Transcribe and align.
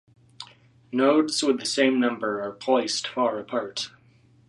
Nodes 0.91 1.43
with 1.43 1.59
the 1.59 1.65
same 1.67 1.99
number 1.99 2.41
are 2.41 2.53
placed 2.53 3.05
far 3.07 3.37
apart. 3.37 3.91